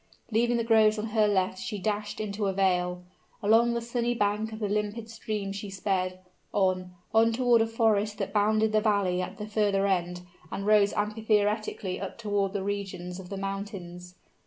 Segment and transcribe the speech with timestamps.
[0.31, 3.03] Leaving the groves on her left she dashed into the vale.
[3.43, 8.17] Along the sunny bank of the limpid stream she sped; on, on toward a forest
[8.17, 13.19] that bounded the valley at the further end, and rose amphitheatrically up toward the regions
[13.19, 14.15] of the mountains!